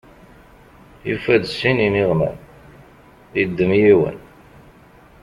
[1.09, 2.35] Yufa-d sin iniɣman,
[3.39, 4.17] yeddem yiwen.